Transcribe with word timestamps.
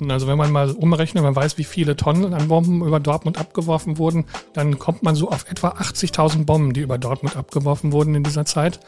Also 0.00 0.28
wenn 0.28 0.38
man 0.38 0.52
mal 0.52 0.70
umrechnet, 0.70 1.24
man 1.24 1.34
weiß, 1.34 1.58
wie 1.58 1.64
viele 1.64 1.96
Tonnen 1.96 2.32
an 2.32 2.48
Bomben 2.48 2.86
über 2.86 3.00
Dortmund 3.00 3.38
abgeworfen 3.38 3.98
wurden, 3.98 4.26
dann 4.52 4.78
kommt 4.78 5.02
man 5.02 5.16
so 5.16 5.28
auf 5.28 5.50
etwa 5.50 5.70
80.000 5.70 6.44
Bomben, 6.44 6.72
die 6.72 6.82
über 6.82 6.98
Dortmund 6.98 7.36
abgeworfen 7.36 7.90
wurden 7.90 8.14
in 8.14 8.22
dieser 8.22 8.44
Zeit. 8.44 8.78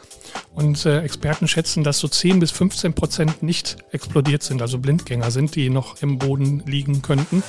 Und 0.55 0.85
äh, 0.85 1.01
Experten 1.01 1.49
schätzen, 1.49 1.83
dass 1.83 1.99
so 1.99 2.07
10 2.07 2.39
bis 2.39 2.51
15 2.51 2.93
Prozent 2.93 3.43
nicht 3.43 3.77
explodiert 3.91 4.41
sind, 4.43 4.61
also 4.61 4.77
Blindgänger 4.77 5.31
sind, 5.31 5.55
die 5.55 5.69
noch 5.69 6.01
im 6.01 6.17
Boden 6.17 6.63
liegen 6.65 7.01
könnten. 7.01 7.43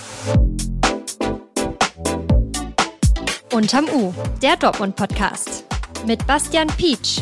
Unterm 3.52 3.84
U, 3.94 4.12
der 4.42 4.56
Dortmund-Podcast 4.56 5.64
mit 6.06 6.26
Bastian 6.26 6.66
Pietsch. 6.68 7.20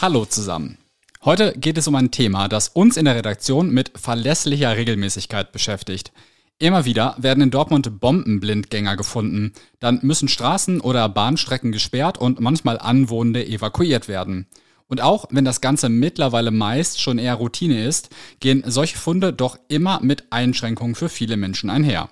Hallo 0.00 0.24
zusammen. 0.24 0.77
Heute 1.24 1.52
geht 1.58 1.76
es 1.76 1.88
um 1.88 1.96
ein 1.96 2.12
Thema, 2.12 2.48
das 2.48 2.68
uns 2.68 2.96
in 2.96 3.04
der 3.04 3.16
Redaktion 3.16 3.70
mit 3.70 3.90
verlässlicher 3.98 4.76
Regelmäßigkeit 4.76 5.50
beschäftigt. 5.50 6.12
Immer 6.60 6.84
wieder 6.84 7.16
werden 7.18 7.42
in 7.42 7.50
Dortmund 7.50 8.00
Bombenblindgänger 8.00 8.96
gefunden. 8.96 9.52
Dann 9.80 9.98
müssen 10.02 10.28
Straßen 10.28 10.80
oder 10.80 11.08
Bahnstrecken 11.08 11.72
gesperrt 11.72 12.18
und 12.18 12.38
manchmal 12.38 12.78
Anwohnende 12.78 13.44
evakuiert 13.44 14.06
werden. 14.06 14.46
Und 14.86 15.00
auch 15.00 15.26
wenn 15.30 15.44
das 15.44 15.60
Ganze 15.60 15.88
mittlerweile 15.88 16.52
meist 16.52 17.00
schon 17.00 17.18
eher 17.18 17.34
Routine 17.34 17.84
ist, 17.84 18.10
gehen 18.38 18.62
solche 18.66 18.96
Funde 18.96 19.32
doch 19.32 19.58
immer 19.68 20.00
mit 20.00 20.24
Einschränkungen 20.30 20.94
für 20.94 21.08
viele 21.08 21.36
Menschen 21.36 21.68
einher. 21.68 22.10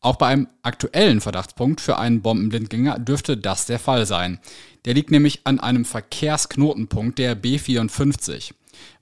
Auch 0.00 0.16
bei 0.16 0.28
einem 0.28 0.48
aktuellen 0.62 1.20
Verdachtspunkt 1.20 1.80
für 1.80 1.98
einen 1.98 2.22
Bombenblindgänger 2.22 2.98
dürfte 2.98 3.36
das 3.36 3.66
der 3.66 3.78
Fall 3.78 4.06
sein. 4.06 4.40
Der 4.86 4.94
liegt 4.94 5.10
nämlich 5.10 5.40
an 5.44 5.60
einem 5.60 5.84
Verkehrsknotenpunkt 5.84 7.18
der 7.18 7.36
B54. 7.36 8.52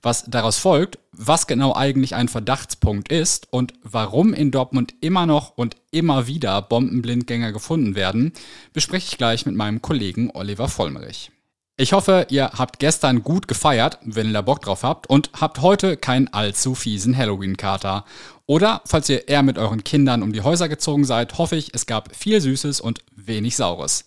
Was 0.01 0.25
daraus 0.25 0.57
folgt, 0.57 0.99
was 1.11 1.47
genau 1.47 1.73
eigentlich 1.73 2.15
ein 2.15 2.27
Verdachtspunkt 2.27 3.11
ist 3.11 3.47
und 3.51 3.73
warum 3.83 4.33
in 4.33 4.51
Dortmund 4.51 4.93
immer 5.01 5.25
noch 5.25 5.57
und 5.57 5.77
immer 5.91 6.27
wieder 6.27 6.61
Bombenblindgänger 6.61 7.51
gefunden 7.51 7.95
werden, 7.95 8.33
bespreche 8.73 9.07
ich 9.11 9.17
gleich 9.17 9.45
mit 9.45 9.55
meinem 9.55 9.81
Kollegen 9.81 10.31
Oliver 10.33 10.67
Vollmerich. 10.67 11.31
Ich 11.77 11.91
hoffe, 11.91 12.27
ihr 12.29 12.51
habt 12.53 12.79
gestern 12.79 13.21
gut 13.21 13.49
gefeiert, 13.49 13.99
wenn 14.01 14.27
ihr 14.27 14.33
da 14.33 14.41
Bock 14.41 14.61
drauf 14.61 14.83
habt, 14.83 15.07
und 15.07 15.29
habt 15.33 15.61
heute 15.61 15.97
keinen 15.97 16.29
allzu 16.29 16.73
fiesen 16.73 17.17
Halloween-Kater. 17.17 18.05
Oder, 18.45 18.81
falls 18.85 19.09
ihr 19.09 19.27
eher 19.27 19.43
mit 19.43 19.57
euren 19.57 19.83
Kindern 19.83 20.23
um 20.23 20.31
die 20.31 20.41
Häuser 20.41 20.69
gezogen 20.69 21.03
seid, 21.03 21.37
hoffe 21.37 21.57
ich, 21.57 21.73
es 21.73 21.85
gab 21.85 22.15
viel 22.15 22.39
Süßes 22.39 22.79
und 22.79 23.03
wenig 23.13 23.57
Saures. 23.57 24.05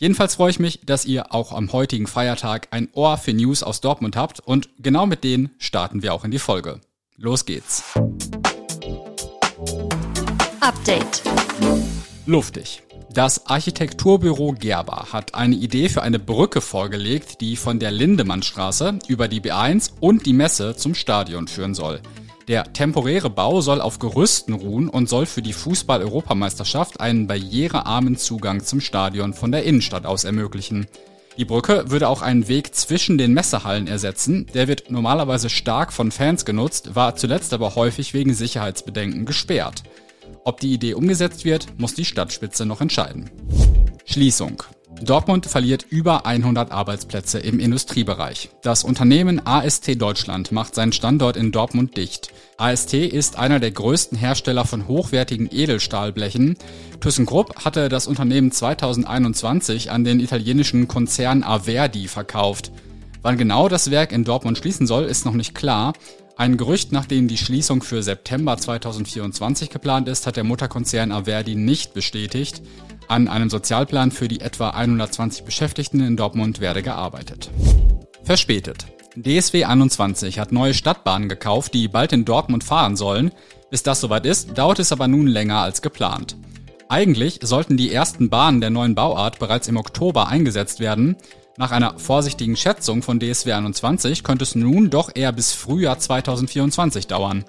Jedenfalls 0.00 0.36
freue 0.36 0.50
ich 0.50 0.58
mich, 0.58 0.80
dass 0.86 1.04
ihr 1.04 1.34
auch 1.34 1.52
am 1.52 1.74
heutigen 1.74 2.06
Feiertag 2.06 2.68
ein 2.70 2.88
Ohr 2.94 3.18
für 3.18 3.34
News 3.34 3.62
aus 3.62 3.82
Dortmund 3.82 4.16
habt 4.16 4.40
und 4.40 4.70
genau 4.78 5.04
mit 5.04 5.24
denen 5.24 5.50
starten 5.58 6.02
wir 6.02 6.14
auch 6.14 6.24
in 6.24 6.30
die 6.30 6.38
Folge. 6.38 6.80
Los 7.18 7.44
geht's. 7.44 7.84
Update. 10.60 11.22
Luftig. 12.24 12.82
Das 13.12 13.46
Architekturbüro 13.46 14.52
Gerber 14.52 15.08
hat 15.12 15.34
eine 15.34 15.56
Idee 15.56 15.90
für 15.90 16.00
eine 16.00 16.18
Brücke 16.18 16.62
vorgelegt, 16.62 17.42
die 17.42 17.56
von 17.56 17.78
der 17.78 17.90
Lindemannstraße 17.90 19.00
über 19.06 19.28
die 19.28 19.42
B1 19.42 19.90
und 20.00 20.24
die 20.24 20.32
Messe 20.32 20.76
zum 20.76 20.94
Stadion 20.94 21.46
führen 21.46 21.74
soll. 21.74 22.00
Der 22.50 22.72
temporäre 22.72 23.30
Bau 23.30 23.60
soll 23.60 23.80
auf 23.80 24.00
Gerüsten 24.00 24.54
ruhen 24.54 24.88
und 24.88 25.08
soll 25.08 25.26
für 25.26 25.40
die 25.40 25.52
Fußball-Europameisterschaft 25.52 26.98
einen 26.98 27.28
barrierearmen 27.28 28.16
Zugang 28.16 28.64
zum 28.64 28.80
Stadion 28.80 29.34
von 29.34 29.52
der 29.52 29.62
Innenstadt 29.62 30.04
aus 30.04 30.24
ermöglichen. 30.24 30.88
Die 31.38 31.44
Brücke 31.44 31.92
würde 31.92 32.08
auch 32.08 32.22
einen 32.22 32.48
Weg 32.48 32.74
zwischen 32.74 33.18
den 33.18 33.34
Messehallen 33.34 33.86
ersetzen. 33.86 34.46
Der 34.52 34.66
wird 34.66 34.90
normalerweise 34.90 35.48
stark 35.48 35.92
von 35.92 36.10
Fans 36.10 36.44
genutzt, 36.44 36.96
war 36.96 37.14
zuletzt 37.14 37.54
aber 37.54 37.76
häufig 37.76 38.14
wegen 38.14 38.34
Sicherheitsbedenken 38.34 39.26
gesperrt. 39.26 39.84
Ob 40.44 40.58
die 40.58 40.72
Idee 40.72 40.94
umgesetzt 40.94 41.44
wird, 41.44 41.78
muss 41.78 41.94
die 41.94 42.04
Stadtspitze 42.04 42.66
noch 42.66 42.80
entscheiden. 42.80 43.30
Schließung. 44.06 44.64
Dortmund 45.02 45.46
verliert 45.46 45.86
über 45.88 46.26
100 46.26 46.70
Arbeitsplätze 46.70 47.38
im 47.38 47.58
Industriebereich. 47.58 48.50
Das 48.62 48.84
Unternehmen 48.84 49.44
AST 49.46 50.00
Deutschland 50.00 50.52
macht 50.52 50.74
seinen 50.74 50.92
Standort 50.92 51.36
in 51.36 51.52
Dortmund 51.52 51.96
dicht. 51.96 52.32
AST 52.58 52.94
ist 52.94 53.38
einer 53.38 53.60
der 53.60 53.70
größten 53.70 54.18
Hersteller 54.18 54.66
von 54.66 54.88
hochwertigen 54.88 55.48
Edelstahlblechen. 55.50 56.56
ThyssenKrupp 57.00 57.64
hatte 57.64 57.88
das 57.88 58.06
Unternehmen 58.06 58.52
2021 58.52 59.90
an 59.90 60.04
den 60.04 60.20
italienischen 60.20 60.86
Konzern 60.86 61.42
Averdi 61.42 62.06
verkauft. 62.06 62.70
Wann 63.22 63.38
genau 63.38 63.68
das 63.68 63.90
Werk 63.90 64.12
in 64.12 64.24
Dortmund 64.24 64.58
schließen 64.58 64.86
soll, 64.86 65.04
ist 65.04 65.24
noch 65.24 65.34
nicht 65.34 65.54
klar. 65.54 65.94
Ein 66.40 66.56
Gerücht, 66.56 66.90
nach 66.90 67.04
dem 67.04 67.28
die 67.28 67.36
Schließung 67.36 67.82
für 67.82 68.02
September 68.02 68.56
2024 68.56 69.68
geplant 69.68 70.08
ist, 70.08 70.26
hat 70.26 70.36
der 70.36 70.44
Mutterkonzern 70.44 71.12
Averdi 71.12 71.54
nicht 71.54 71.92
bestätigt. 71.92 72.62
An 73.08 73.28
einem 73.28 73.50
Sozialplan 73.50 74.10
für 74.10 74.26
die 74.26 74.40
etwa 74.40 74.70
120 74.70 75.44
Beschäftigten 75.44 76.00
in 76.00 76.16
Dortmund 76.16 76.58
werde 76.60 76.82
gearbeitet. 76.82 77.50
Verspätet. 78.24 78.86
DSW 79.16 79.66
21 79.66 80.38
hat 80.38 80.50
neue 80.50 80.72
Stadtbahnen 80.72 81.28
gekauft, 81.28 81.74
die 81.74 81.88
bald 81.88 82.14
in 82.14 82.24
Dortmund 82.24 82.64
fahren 82.64 82.96
sollen. 82.96 83.32
Bis 83.70 83.82
das 83.82 84.00
soweit 84.00 84.24
ist, 84.24 84.56
dauert 84.56 84.78
es 84.78 84.92
aber 84.92 85.08
nun 85.08 85.26
länger 85.26 85.58
als 85.58 85.82
geplant. 85.82 86.38
Eigentlich 86.88 87.40
sollten 87.42 87.76
die 87.76 87.92
ersten 87.92 88.30
Bahnen 88.30 88.62
der 88.62 88.70
neuen 88.70 88.94
Bauart 88.94 89.40
bereits 89.40 89.68
im 89.68 89.76
Oktober 89.76 90.28
eingesetzt 90.28 90.80
werden. 90.80 91.16
Nach 91.56 91.72
einer 91.72 91.98
vorsichtigen 91.98 92.56
Schätzung 92.56 93.02
von 93.02 93.20
DSW 93.20 93.52
21 93.52 94.24
könnte 94.24 94.44
es 94.44 94.54
nun 94.54 94.88
doch 94.88 95.10
eher 95.14 95.32
bis 95.32 95.52
Frühjahr 95.52 95.98
2024 95.98 97.06
dauern. 97.06 97.44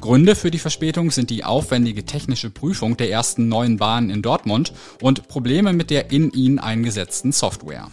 Gründe 0.00 0.36
für 0.36 0.50
die 0.50 0.58
Verspätung 0.58 1.10
sind 1.10 1.30
die 1.30 1.44
aufwendige 1.44 2.04
technische 2.04 2.50
Prüfung 2.50 2.96
der 2.96 3.10
ersten 3.10 3.48
neuen 3.48 3.78
Bahnen 3.78 4.10
in 4.10 4.22
Dortmund 4.22 4.72
und 5.02 5.26
Probleme 5.26 5.72
mit 5.72 5.90
der 5.90 6.12
in 6.12 6.30
ihnen 6.30 6.58
eingesetzten 6.58 7.32
Software. 7.32 7.88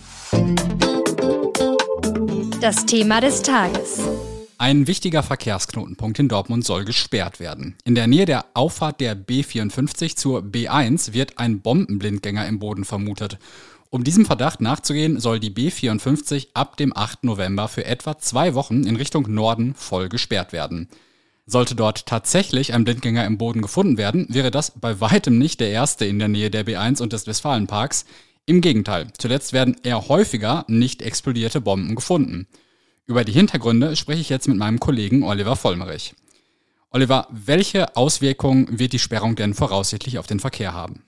Das 2.61 2.85
Thema 2.85 3.21
des 3.21 3.41
Tages. 3.41 4.01
Ein 4.57 4.87
wichtiger 4.87 5.21
Verkehrsknotenpunkt 5.21 6.17
in 6.17 6.29
Dortmund 6.29 6.63
soll 6.63 6.85
gesperrt 6.85 7.41
werden. 7.41 7.75
In 7.83 7.93
der 7.93 8.07
Nähe 8.07 8.25
der 8.25 8.45
Auffahrt 8.53 9.01
der 9.01 9.17
B54 9.17 10.15
zur 10.15 10.39
B1 10.43 11.11
wird 11.11 11.37
ein 11.39 11.59
Bombenblindgänger 11.59 12.47
im 12.47 12.59
Boden 12.59 12.85
vermutet. 12.85 13.37
Um 13.89 14.05
diesem 14.05 14.25
Verdacht 14.25 14.61
nachzugehen, 14.61 15.19
soll 15.19 15.41
die 15.41 15.51
B54 15.51 16.47
ab 16.53 16.77
dem 16.77 16.95
8. 16.95 17.25
November 17.25 17.67
für 17.67 17.83
etwa 17.83 18.17
zwei 18.17 18.53
Wochen 18.53 18.85
in 18.85 18.95
Richtung 18.95 19.29
Norden 19.33 19.75
voll 19.75 20.07
gesperrt 20.07 20.53
werden. 20.53 20.87
Sollte 21.45 21.75
dort 21.75 22.05
tatsächlich 22.05 22.73
ein 22.73 22.85
Blindgänger 22.85 23.25
im 23.25 23.37
Boden 23.37 23.61
gefunden 23.61 23.97
werden, 23.97 24.25
wäre 24.29 24.51
das 24.51 24.71
bei 24.71 25.01
weitem 25.01 25.37
nicht 25.37 25.59
der 25.59 25.69
erste 25.69 26.05
in 26.05 26.17
der 26.17 26.29
Nähe 26.29 26.49
der 26.49 26.65
B1 26.65 27.01
und 27.01 27.11
des 27.11 27.27
Westfalenparks. 27.27 28.05
Im 28.45 28.61
Gegenteil, 28.61 29.07
zuletzt 29.17 29.51
werden 29.51 29.75
eher 29.83 30.07
häufiger 30.07 30.63
nicht 30.69 31.01
explodierte 31.01 31.59
Bomben 31.59 31.95
gefunden. 31.95 32.47
Über 33.07 33.23
die 33.23 33.33
Hintergründe 33.33 33.95
spreche 33.95 34.21
ich 34.21 34.29
jetzt 34.29 34.47
mit 34.47 34.57
meinem 34.57 34.79
Kollegen 34.79 35.23
Oliver 35.23 35.55
Vollmerich. 35.55 36.15
Oliver, 36.89 37.27
welche 37.29 37.95
Auswirkungen 37.95 38.79
wird 38.79 38.93
die 38.93 38.99
Sperrung 38.99 39.35
denn 39.35 39.53
voraussichtlich 39.53 40.17
auf 40.17 40.25
den 40.25 40.39
Verkehr 40.39 40.73
haben? 40.73 41.03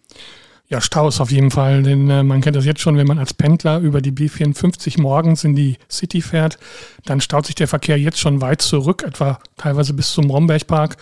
Ja, 0.70 0.80
Staus 0.82 1.20
auf 1.22 1.32
jeden 1.32 1.50
Fall, 1.50 1.82
denn 1.82 2.10
äh, 2.10 2.24
man 2.24 2.42
kennt 2.42 2.56
das 2.56 2.66
jetzt 2.66 2.82
schon, 2.82 2.98
wenn 2.98 3.08
man 3.08 3.18
als 3.18 3.34
Pendler 3.34 3.80
über 3.80 4.02
die 4.02 4.12
B54 4.12 5.02
morgens 5.02 5.44
in 5.44 5.56
die 5.56 5.78
City 5.90 6.22
fährt, 6.22 6.60
dann 7.06 7.22
staut 7.22 7.46
sich 7.46 7.56
der 7.56 7.70
Verkehr 7.70 7.98
jetzt 7.98 8.20
schon 8.20 8.42
weit 8.42 8.62
zurück, 8.62 9.04
etwa 9.04 9.40
teilweise 9.56 9.94
bis 9.94 10.12
zum 10.12 10.30
Rombergpark. 10.30 10.98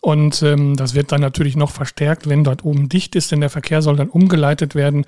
Und 0.00 0.42
ähm, 0.44 0.76
das 0.76 0.94
wird 0.94 1.10
dann 1.10 1.20
natürlich 1.20 1.56
noch 1.56 1.72
verstärkt, 1.72 2.28
wenn 2.28 2.44
dort 2.44 2.64
oben 2.64 2.88
dicht 2.88 3.16
ist, 3.16 3.32
denn 3.32 3.40
der 3.40 3.50
Verkehr 3.50 3.82
soll 3.82 3.96
dann 3.96 4.08
umgeleitet 4.08 4.76
werden 4.76 5.04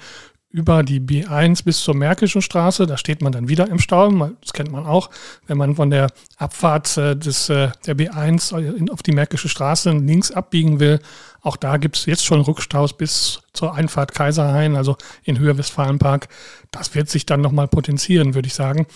über 0.53 0.83
die 0.83 1.01
B1 1.01 1.65
bis 1.65 1.81
zur 1.81 1.95
Märkischen 1.95 2.43
Straße. 2.43 2.87
Da 2.87 2.97
steht 2.97 3.23
man 3.23 3.33
dann 3.33 3.49
wieder 3.49 3.69
im 3.69 3.79
Stau. 3.79 4.11
Das 4.41 4.53
kennt 4.53 4.73
man 4.73 4.85
auch, 4.85 5.11
wenn 5.47 5.57
man 5.57 5.77
von 5.77 5.91
der 5.91 6.09
Abfahrt 6.37 6.97
äh, 6.97 7.17
des, 7.17 7.49
äh, 7.49 7.71
der 7.87 7.97
B1 7.97 8.91
auf 8.91 9.03
die 9.03 9.13
Märkische 9.13 9.49
Straße 9.49 9.91
links 9.91 10.33
abbiegen 10.33 10.81
will. 10.81 11.01
Auch 11.43 11.57
da 11.57 11.77
gibt 11.77 11.97
es 11.97 12.07
jetzt 12.07 12.25
schon 12.25 12.41
Rückstaus 12.41 12.97
bis 12.97 13.41
zur 13.53 13.75
Einfahrt 13.75 14.13
Kaiserhain, 14.13 14.77
also 14.77 14.97
in 15.25 15.39
Höhe 15.39 15.57
Westfalenpark. 15.57 16.29
Das 16.71 16.95
wird 16.95 17.09
sich 17.09 17.27
dann 17.27 17.41
nochmal 17.41 17.69
potenzieren, 17.69 18.35
würde 18.35 18.49
ich 18.49 18.55
sagen. 18.55 18.87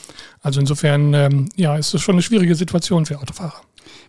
Also 0.42 0.60
insofern, 0.60 1.14
ähm, 1.14 1.48
ja, 1.56 1.76
ist 1.76 1.94
es 1.94 2.02
schon 2.02 2.16
eine 2.16 2.22
schwierige 2.22 2.54
Situation 2.54 3.06
für 3.06 3.18
Autofahrer. 3.18 3.62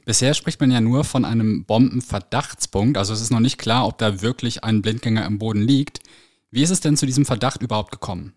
Bisher 0.06 0.34
spricht 0.34 0.60
man 0.60 0.72
ja 0.72 0.82
nur 0.82 1.04
von 1.04 1.26
einem 1.26 1.64
Bombenverdachtspunkt. 1.66 2.98
Also 2.98 3.14
es 3.14 3.22
ist 3.22 3.32
noch 3.32 3.40
nicht 3.40 3.58
klar, 3.58 3.88
ob 3.88 3.98
da 3.98 4.22
wirklich 4.22 4.64
ein 4.64 4.82
Blindgänger 4.82 5.26
im 5.26 5.38
Boden 5.38 5.62
liegt. 5.62 6.00
Wie 6.56 6.64
ist 6.64 6.70
es 6.70 6.80
denn 6.80 6.96
zu 6.96 7.06
diesem 7.06 7.26
Verdacht 7.26 7.62
überhaupt 7.62 7.92
gekommen? 7.92 8.32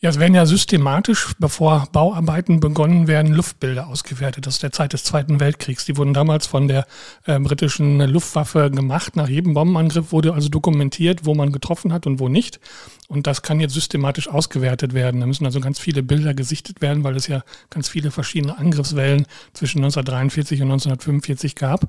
Ja, 0.00 0.08
es 0.08 0.18
werden 0.18 0.34
ja 0.34 0.46
systematisch, 0.46 1.34
bevor 1.38 1.86
Bauarbeiten 1.92 2.58
begonnen 2.58 3.06
werden, 3.06 3.34
Luftbilder 3.34 3.86
ausgewertet. 3.86 4.46
Das 4.46 4.54
ist 4.54 4.62
der 4.62 4.72
Zeit 4.72 4.94
des 4.94 5.04
Zweiten 5.04 5.40
Weltkriegs. 5.40 5.84
Die 5.84 5.98
wurden 5.98 6.14
damals 6.14 6.46
von 6.46 6.68
der 6.68 6.86
äh, 7.26 7.38
britischen 7.38 8.00
Luftwaffe 8.00 8.70
gemacht. 8.70 9.14
Nach 9.14 9.28
jedem 9.28 9.52
Bombenangriff 9.52 10.10
wurde 10.10 10.32
also 10.32 10.48
dokumentiert, 10.48 11.26
wo 11.26 11.34
man 11.34 11.52
getroffen 11.52 11.92
hat 11.92 12.06
und 12.06 12.18
wo 12.18 12.30
nicht. 12.30 12.60
Und 13.08 13.26
das 13.26 13.42
kann 13.42 13.60
jetzt 13.60 13.74
systematisch 13.74 14.26
ausgewertet 14.26 14.94
werden. 14.94 15.20
Da 15.20 15.26
müssen 15.26 15.44
also 15.44 15.60
ganz 15.60 15.78
viele 15.78 16.02
Bilder 16.02 16.32
gesichtet 16.32 16.80
werden, 16.80 17.04
weil 17.04 17.14
es 17.14 17.26
ja 17.26 17.42
ganz 17.68 17.90
viele 17.90 18.10
verschiedene 18.10 18.56
Angriffswellen 18.56 19.26
zwischen 19.52 19.80
1943 19.80 20.62
und 20.62 20.68
1945 20.68 21.56
gab. 21.56 21.88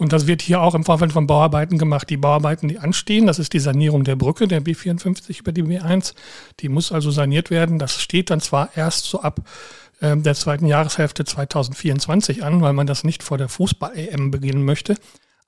Und 0.00 0.14
das 0.14 0.26
wird 0.26 0.40
hier 0.40 0.62
auch 0.62 0.74
im 0.74 0.82
Vorfeld 0.82 1.12
von 1.12 1.26
Bauarbeiten 1.26 1.76
gemacht. 1.76 2.08
Die 2.08 2.16
Bauarbeiten, 2.16 2.68
die 2.68 2.78
anstehen, 2.78 3.26
das 3.26 3.38
ist 3.38 3.52
die 3.52 3.58
Sanierung 3.58 4.02
der 4.02 4.16
Brücke, 4.16 4.48
der 4.48 4.62
B54 4.62 5.40
über 5.40 5.52
die 5.52 5.62
B1. 5.62 6.14
Die 6.60 6.70
muss 6.70 6.90
also 6.90 7.10
saniert 7.10 7.50
werden. 7.50 7.78
Das 7.78 8.00
steht 8.00 8.30
dann 8.30 8.40
zwar 8.40 8.70
erst 8.74 9.04
so 9.04 9.20
ab 9.20 9.42
äh, 10.00 10.16
der 10.16 10.34
zweiten 10.34 10.64
Jahreshälfte 10.64 11.26
2024 11.26 12.42
an, 12.42 12.62
weil 12.62 12.72
man 12.72 12.86
das 12.86 13.04
nicht 13.04 13.22
vor 13.22 13.36
der 13.36 13.50
Fußball-EM 13.50 14.30
beginnen 14.30 14.64
möchte. 14.64 14.96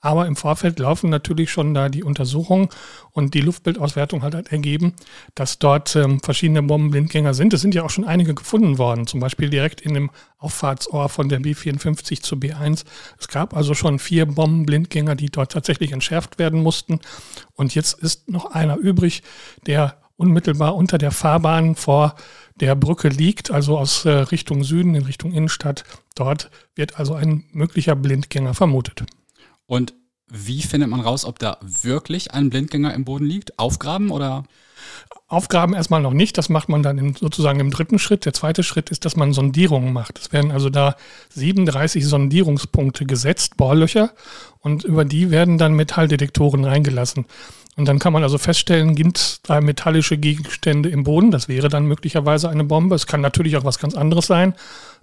Aber 0.05 0.27
im 0.27 0.35
Vorfeld 0.35 0.81
laufen 0.81 1.11
natürlich 1.11 1.53
schon 1.53 1.75
da 1.75 1.89
die 1.89 2.03
Untersuchungen 2.03 2.69
und 3.13 3.35
die 3.35 3.41
Luftbildauswertung 3.41 4.23
hat 4.23 4.35
halt 4.35 4.51
ergeben, 4.51 4.95
dass 5.37 5.61
dort 5.61 5.95
ähm, 5.95 6.21
verschiedene 6.21 6.61
Bombenblindgänger 6.61 7.35
sind. 7.35 7.55
Es 7.55 7.61
sind 7.61 7.73
ja 7.75 7.85
auch 7.85 7.91
schon 7.91 8.05
einige 8.05 8.35
gefunden 8.35 8.79
worden, 8.79 9.07
zum 9.07 9.21
Beispiel 9.21 9.49
direkt 9.49 9.81
in 9.81 9.95
dem 9.95 10.11
Auffahrtsohr 10.39 11.09
von 11.09 11.29
der 11.29 11.41
B54 11.41 12.21
zu 12.21 12.35
B1. 12.35 12.85
Es 13.17 13.29
gab 13.29 13.57
also 13.57 13.75
schon 13.75 14.01
vier 14.01 14.27
Bombenblindgänger, 14.27 15.15
die 15.15 15.31
dort 15.31 15.53
tatsächlich 15.53 15.93
entschärft 15.93 16.41
werden 16.41 16.61
mussten. 16.61 16.99
Und 17.55 17.77
jetzt 17.77 17.95
ist 18.03 18.29
noch 18.29 18.47
einer 18.47 18.79
übrig, 18.79 19.23
der 19.69 19.99
unmittelbar 20.17 20.75
unter 20.75 20.99
der 20.99 21.13
Fahrbahn 21.13 21.77
vor 21.77 22.17
der 22.57 22.75
Brücke 22.75 23.09
liegt, 23.09 23.53
also 23.53 23.79
aus 23.79 24.05
äh, 24.05 24.11
Richtung 24.11 24.65
Süden 24.65 24.97
in 24.97 25.05
Richtung 25.05 25.33
Innenstadt. 25.33 25.85
Dort 26.17 26.51
wird 26.75 26.99
also 26.99 27.15
ein 27.15 27.45
möglicher 27.53 27.95
Blindgänger 27.95 28.55
vermutet. 28.55 29.05
Und 29.73 29.95
wie 30.29 30.61
findet 30.61 30.91
man 30.91 31.01
raus, 31.01 31.25
ob 31.25 31.39
da 31.39 31.57
wirklich 31.63 32.35
ein 32.35 32.51
Blindgänger 32.51 32.93
im 32.93 33.07
Boden 33.07 33.25
liegt? 33.25 33.59
Aufgraben 33.59 34.11
oder? 34.11 34.45
Aufgraben 35.29 35.75
erstmal 35.75 36.03
noch 36.03 36.13
nicht. 36.13 36.37
Das 36.37 36.51
macht 36.51 36.69
man 36.69 36.83
dann 36.83 37.15
sozusagen 37.15 37.59
im 37.59 37.71
dritten 37.71 37.99
Schritt. 37.99 38.27
Der 38.27 38.35
zweite 38.35 38.65
Schritt 38.65 38.91
ist, 38.91 39.07
dass 39.07 39.17
man 39.17 39.33
Sondierungen 39.33 39.95
macht. 39.95 40.19
Es 40.19 40.31
werden 40.31 40.51
also 40.51 40.69
da 40.69 40.95
37 41.31 42.05
Sondierungspunkte 42.05 43.07
gesetzt, 43.07 43.57
Bohrlöcher, 43.57 44.13
und 44.59 44.85
über 44.85 45.07
die 45.07 45.31
werden 45.31 45.57
dann 45.57 45.73
Metalldetektoren 45.73 46.67
reingelassen. 46.67 47.25
Und 47.77 47.89
dann 47.89 47.99
kann 47.99 48.13
man 48.13 48.23
also 48.23 48.37
feststellen, 48.37 48.95
gibt 48.95 49.17
es 49.17 49.41
da 49.43 49.63
metallische 49.63 50.19
Gegenstände 50.19 50.91
im 50.91 51.05
Boden. 51.05 51.31
Das 51.31 51.49
wäre 51.49 51.71
dann 51.71 51.87
möglicherweise 51.87 52.51
eine 52.51 52.65
Bombe. 52.65 52.95
Es 52.95 53.07
kann 53.07 53.23
natürlich 53.23 53.57
auch 53.57 53.65
was 53.65 53.79
ganz 53.79 53.95
anderes 53.95 54.27
sein. 54.27 54.53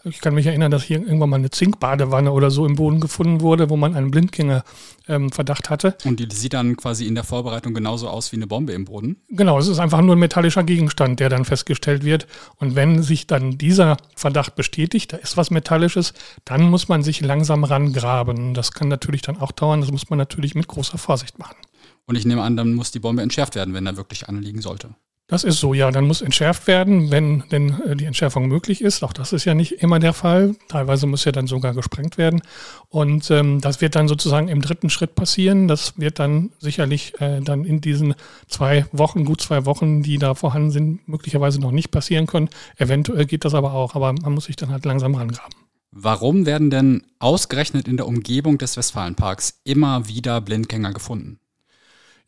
Ich 0.04 0.22
kann 0.22 0.34
mich 0.34 0.46
erinnern, 0.46 0.72
dass 0.72 0.84
hier 0.84 1.00
irgendwann 1.00 1.30
mal 1.30 1.36
eine 1.38 1.50
Zinkbadewanne 1.50 2.31
oder 2.31 2.51
so 2.51 2.66
im 2.66 2.75
Boden 2.75 3.00
gefunden 3.00 3.42
wurde, 3.42 3.69
wo 3.69 3.78
man 3.78 3.96
einen 3.96 4.12
Blindgänger-Verdacht 4.12 5.66
ähm, 5.66 5.69
hatte. 5.69 5.98
Und 6.06 6.19
die 6.19 6.28
sieht 6.34 6.54
dann 6.54 6.78
quasi 6.78 7.06
in 7.06 7.16
der 7.16 7.24
Vorbereitung 7.24 7.74
genauso 7.74 8.07
aus 8.07 8.31
wie 8.31 8.38
eine 8.38 8.48
Bombe 8.48 8.74
im 8.74 8.86
Boden? 8.86 9.18
Genau, 9.30 9.60
es 9.60 9.68
ist 9.68 9.80
einfach 9.80 10.01
nur 10.01 10.16
ein 10.16 10.19
metallischer 10.19 10.63
Gegenstand, 10.63 11.19
der 11.19 11.30
dann 11.30 11.46
festgestellt 11.46 12.04
wird. 12.04 12.28
Und 12.57 12.75
wenn 12.75 13.04
sich 13.04 13.28
dann 13.28 13.57
dieser 13.57 13.98
Verdacht 14.16 14.56
bestätigt, 14.56 15.13
da 15.13 15.18
ist 15.18 15.38
was 15.38 15.51
Metallisches, 15.51 16.13
dann 16.46 16.69
muss 16.69 16.88
man 16.88 17.04
sich 17.04 17.22
langsam 17.22 17.63
rangraben. 17.63 18.54
Das 18.54 18.72
kann 18.72 18.88
natürlich 18.88 19.22
dann 19.22 19.38
auch 19.38 19.51
dauern. 19.51 19.81
Das 19.81 19.92
muss 19.92 20.10
man 20.10 20.18
natürlich 20.18 20.56
mit 20.56 20.68
großer 20.68 20.98
Vorsicht 20.98 21.40
machen. 21.40 21.57
Und 22.06 22.16
ich 22.16 22.25
nehme 22.25 22.42
an, 22.42 22.57
dann 22.57 22.74
muss 22.74 22.92
die 22.92 23.00
Bombe 23.00 23.22
entschärft 23.22 23.56
werden, 23.56 23.74
wenn 23.74 23.86
da 23.86 23.98
wirklich 23.98 24.28
eine 24.30 24.40
liegen 24.40 24.62
sollte. 24.62 24.96
Das 25.30 25.44
ist 25.44 25.60
so, 25.60 25.76
ja. 25.76 25.92
Dann 25.92 26.08
muss 26.08 26.22
entschärft 26.22 26.66
werden, 26.66 27.12
wenn 27.12 27.44
denn 27.52 27.80
äh, 27.86 27.96
die 27.96 28.06
Entschärfung 28.06 28.48
möglich 28.48 28.81
ist. 28.81 29.04
Auch 29.04 29.14
das 29.14 29.31
ist 29.31 29.46
ja 29.46 29.54
nicht 29.54 29.74
immer 29.84 30.00
der 30.00 30.14
Fall. 30.14 30.56
Teilweise 30.68 31.06
muss 31.06 31.24
ja 31.24 31.31
dann 31.31 31.46
sogar 31.46 31.76
gesprengt 31.76 32.18
werden. 32.18 32.42
Und 32.90 33.30
ähm, 33.30 33.62
das 33.62 33.80
wird 33.80 33.96
dann 33.96 34.08
sozusagen 34.08 34.48
im 34.48 34.62
dritten 34.62 34.90
Schritt 34.90 35.14
passieren. 35.14 35.68
Das 35.68 35.94
wird 35.98 36.18
dann 36.18 36.52
sicherlich 36.58 37.14
äh, 37.22 37.42
dann 37.42 37.64
in 37.64 37.80
diesen 37.80 38.16
zwei 38.48 38.88
Wochen, 38.92 39.24
gut 39.24 39.42
zwei 39.42 39.66
Wochen, 39.66 40.02
die 40.02 40.18
da 40.18 40.34
vorhanden 40.34 40.72
sind, 40.72 41.08
möglicherweise 41.08 41.60
noch 41.60 41.72
nicht 41.72 41.92
passieren 41.92 42.25
können. 42.25 42.50
Eventuell 42.78 43.28
geht 43.28 43.46
das 43.46 43.54
aber 43.54 43.74
auch, 43.74 43.94
aber 43.94 44.12
man 44.14 44.34
muss 44.34 44.46
sich 44.46 44.56
dann 44.56 44.72
halt 44.72 44.84
langsam 44.84 45.14
rangraben. 45.14 45.54
Warum 45.92 46.48
werden 46.48 46.72
denn 46.72 47.04
ausgerechnet 47.20 47.88
in 47.88 47.98
der 47.98 48.08
Umgebung 48.08 48.58
des 48.58 48.78
Westfalenparks 48.78 49.62
immer 49.64 50.08
wieder 50.08 50.42
Blindgänger 50.42 50.94
gefunden? 50.94 51.40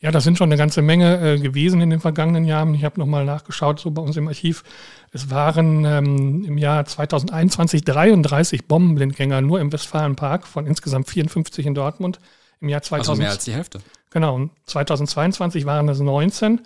Ja, 0.02 0.10
das 0.10 0.24
sind 0.24 0.36
schon 0.38 0.50
eine 0.50 0.58
ganze 0.58 0.82
Menge 0.82 1.36
äh, 1.36 1.40
gewesen 1.40 1.80
in 1.80 1.92
den 1.92 2.00
vergangenen 2.00 2.44
Jahren. 2.44 2.74
Ich 2.74 2.84
habe 2.84 3.00
nochmal 3.00 3.24
nachgeschaut, 3.24 3.80
so 3.80 3.92
bei 3.92 4.02
uns 4.02 4.18
im 4.18 4.28
Archiv. 4.28 4.64
Es 5.12 5.30
waren 5.30 5.86
ähm, 5.86 6.44
im 6.44 6.58
Jahr 6.58 6.86
2021 6.86 7.84
33 7.84 8.66
Bombenblindgänger 8.66 9.42
nur 9.42 9.60
im 9.60 9.72
Westfalenpark 9.72 10.48
von 10.48 10.66
insgesamt 10.66 11.08
54 11.08 11.68
in 11.68 11.76
Dortmund. 11.76 12.20
Im 12.62 12.70
Jahr 12.70 12.82
2000, 12.82 13.10
also 13.10 13.22
mehr 13.22 13.32
als 13.32 13.46
die 13.46 13.54
Hälfte. 13.54 13.80
Genau, 14.10 14.36
und 14.36 14.52
2022 14.66 15.66
waren 15.66 15.88
es 15.88 16.00
19 16.00 16.62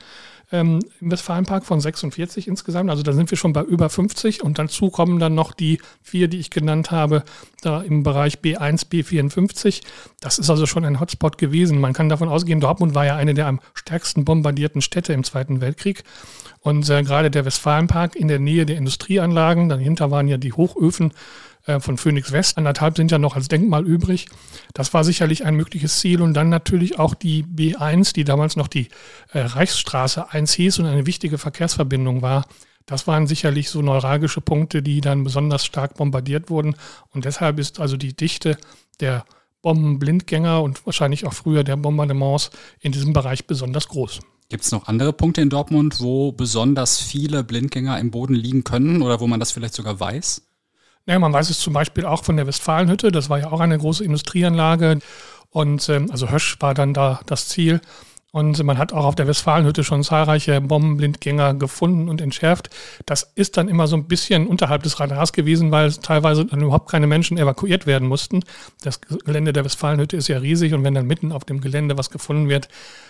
ähm, 0.52 0.80
im 1.02 1.12
Westfalenpark 1.12 1.66
von 1.66 1.80
46 1.80 2.48
insgesamt. 2.48 2.90
Also 2.90 3.04
da 3.04 3.14
sind 3.14 3.32
wir 3.32 3.38
schon 3.38 3.54
bei 3.54 3.62
über 3.62 3.90
50 3.90 4.44
und 4.44 4.60
dazu 4.60 4.90
kommen 4.90 5.20
dann 5.20 5.36
noch 5.36 5.54
die 5.54 5.80
vier, 6.02 6.28
die 6.28 6.40
ich 6.40 6.50
genannt 6.50 6.92
habe, 6.92 7.24
da 7.62 7.82
im 7.82 8.04
Bereich 8.04 8.40
B1, 8.40 8.90
B54. 8.90 9.82
Das 10.22 10.40
ist 10.40 10.50
also 10.50 10.66
schon 10.66 10.86
ein 10.86 11.00
Hotspot 11.00 11.38
gewesen. 11.38 11.80
Man 11.80 11.94
kann 11.94 12.10
davon 12.10 12.30
ausgehen, 12.30 12.60
Dortmund 12.60 12.96
war 12.96 13.06
ja 13.06 13.16
eine 13.16 13.34
der 13.34 13.48
am 13.48 13.60
stärksten 13.74 14.26
bombardierten 14.26 14.82
Städte 14.82 15.14
im 15.14 15.24
Zweiten 15.24 15.62
Weltkrieg. 15.62 16.04
Und 16.62 16.90
äh, 16.90 17.04
gerade 17.04 17.30
der 17.30 17.46
Westfalenpark 17.46 18.16
in 18.16 18.28
der 18.28 18.40
Nähe 18.40 18.66
der 18.66 18.78
Industrieanlagen, 18.78 19.70
dahinter 19.70 20.10
waren 20.10 20.28
ja 20.28 20.38
die 20.38 20.54
Hochöfen, 20.54 21.14
von 21.80 21.98
Phoenix 21.98 22.32
West. 22.32 22.58
Anderthalb 22.58 22.98
sind 22.98 23.12
ja 23.12 23.18
noch 23.18 23.36
als 23.36 23.48
Denkmal 23.48 23.86
übrig. 23.86 24.28
Das 24.74 24.94
war 24.94 25.04
sicherlich 25.04 25.46
ein 25.46 25.56
mögliches 25.56 26.00
Ziel. 26.00 26.22
Und 26.22 26.34
dann 26.34 26.50
natürlich 26.50 27.00
auch 27.00 27.14
die 27.14 27.44
B1, 27.44 28.14
die 28.14 28.24
damals 28.24 28.56
noch 28.56 28.68
die 28.68 28.90
äh, 29.34 29.40
Reichsstraße 29.40 30.32
1 30.32 30.54
hieß 30.54 30.80
und 30.80 30.86
eine 30.86 31.06
wichtige 31.06 31.38
Verkehrsverbindung 31.38 32.22
war. 32.22 32.46
Das 32.86 33.08
waren 33.08 33.26
sicherlich 33.26 33.70
so 33.70 33.82
neuralgische 33.82 34.42
Punkte, 34.42 34.84
die 34.84 35.02
dann 35.02 35.24
besonders 35.24 35.66
stark 35.66 35.96
bombardiert 35.96 36.50
wurden. 36.50 36.76
Und 37.10 37.26
deshalb 37.26 37.58
ist 37.58 37.80
also 37.80 37.98
die 37.98 38.16
Dichte 38.16 38.58
der 39.00 39.26
Bombenblindgänger 39.64 40.62
und 40.62 40.86
wahrscheinlich 40.86 41.26
auch 41.26 41.34
früher 41.34 41.64
der 41.64 41.76
Bombardements 41.76 42.52
in 42.80 42.92
diesem 42.92 43.14
Bereich 43.14 43.48
besonders 43.48 43.88
groß. 43.88 44.20
Gibt 44.48 44.64
es 44.64 44.72
noch 44.72 44.88
andere 44.88 45.12
Punkte 45.12 45.42
in 45.42 45.50
Dortmund, 45.50 46.00
wo 46.00 46.32
besonders 46.32 47.00
viele 47.00 47.44
Blindgänger 47.44 48.00
im 48.00 48.12
Boden 48.12 48.36
liegen 48.36 48.64
können 48.64 49.02
oder 49.02 49.20
wo 49.20 49.26
man 49.26 49.40
das 49.40 49.52
vielleicht 49.52 49.74
sogar 49.74 50.00
weiß? 50.00 50.45
Ja, 51.08 51.20
man 51.20 51.34
weiß 51.34 51.50
es 51.50 51.60
zum 51.60 51.74
Beispiel 51.74 52.06
auch 52.06 52.24
von 52.24 52.36
der 52.36 52.48
Westfalenhütte. 52.48 53.12
Das 53.12 53.30
war 53.30 53.40
ja 53.40 53.52
auch 53.52 53.60
eine 53.60 53.78
große 53.78 54.04
Industrieanlage. 54.04 55.00
Und 55.52 55.88
ähm, 55.90 56.10
also 56.12 56.30
Hösch 56.30 56.58
war 56.60 56.74
dann 56.74 56.94
da 56.94 57.22
das 57.28 57.48
Ziel. 57.48 57.80
Und 58.36 58.62
man 58.66 58.78
hat 58.78 58.92
auch 58.92 59.06
auf 59.06 59.16
der 59.16 59.30
Westfalenhütte 59.30 59.86
schon 59.86 60.04
zahlreiche 60.04 60.60
Bombenblindgänger 60.60 61.54
gefunden 61.54 62.10
und 62.10 62.20
entschärft. 62.20 62.70
Das 63.06 63.32
ist 63.36 63.56
dann 63.56 63.70
immer 63.70 63.88
so 63.88 63.96
ein 63.96 64.10
bisschen 64.10 64.48
unterhalb 64.48 64.84
des 64.84 65.00
Radars 65.00 65.32
gewesen, 65.32 65.72
weil 65.72 65.94
teilweise 65.94 66.44
dann 66.44 66.60
überhaupt 66.60 66.92
keine 66.92 67.08
Menschen 67.08 67.38
evakuiert 67.38 67.88
werden 67.88 68.10
mussten. 68.10 68.42
Das 68.84 69.00
Gelände 69.00 69.54
der 69.54 69.64
Westfalenhütte 69.64 70.18
ist 70.18 70.28
ja 70.28 70.40
riesig 70.40 70.74
und 70.74 70.84
wenn 70.84 70.94
dann 70.94 71.08
mitten 71.08 71.32
auf 71.32 71.46
dem 71.46 71.62
Gelände 71.62 71.98
was 71.98 72.10
gefunden 72.10 72.50
wird, 72.50 72.68